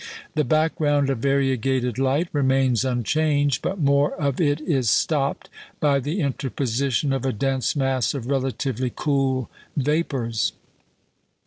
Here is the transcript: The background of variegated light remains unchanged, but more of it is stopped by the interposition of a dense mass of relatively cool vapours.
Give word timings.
The 0.33 0.43
background 0.43 1.11
of 1.11 1.19
variegated 1.19 1.99
light 1.99 2.27
remains 2.33 2.83
unchanged, 2.83 3.61
but 3.61 3.77
more 3.79 4.15
of 4.15 4.41
it 4.41 4.59
is 4.59 4.89
stopped 4.89 5.47
by 5.79 5.99
the 5.99 6.21
interposition 6.21 7.13
of 7.13 7.23
a 7.23 7.31
dense 7.31 7.75
mass 7.75 8.15
of 8.15 8.25
relatively 8.25 8.91
cool 8.95 9.47
vapours. 9.77 10.53